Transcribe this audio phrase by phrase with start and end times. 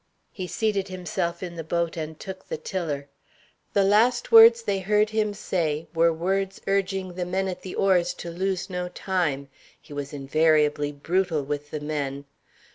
[0.31, 3.07] He seated himself in the boat and took the tiller.
[3.73, 8.15] The last words they heard him say were words urging the men at the oars
[8.15, 9.47] to lose no time.
[9.79, 12.25] He was invariably brutal with the men.